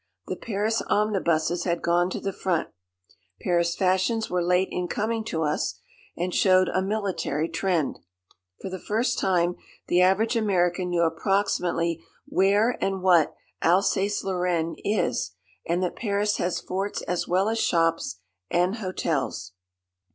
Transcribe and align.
The 0.25 0.35
Paris 0.35 0.81
omnibuses 0.87 1.65
had 1.65 1.83
gone 1.83 2.09
to 2.09 2.19
the 2.19 2.33
front. 2.33 2.69
Paris 3.39 3.75
fashions 3.75 4.31
were 4.31 4.41
late 4.43 4.69
in 4.71 4.87
coming 4.87 5.23
to 5.25 5.43
us, 5.43 5.77
and 6.17 6.33
showed 6.33 6.69
a 6.69 6.81
military 6.81 7.47
trend. 7.47 7.99
For 8.61 8.71
the 8.71 8.79
first 8.79 9.19
time 9.19 9.57
the 9.89 10.01
average 10.01 10.35
American 10.35 10.89
knew 10.89 11.03
approximately 11.03 12.03
where 12.25 12.83
and 12.83 13.03
what 13.03 13.35
Alsace 13.61 14.23
Lorraine 14.23 14.75
is, 14.83 15.35
and 15.67 15.83
that 15.83 15.95
Paris 15.95 16.37
has 16.37 16.59
forts 16.59 17.03
as 17.03 17.27
well 17.27 17.47
as 17.47 17.59
shops 17.59 18.15
and 18.49 18.77
hotels. 18.77 19.51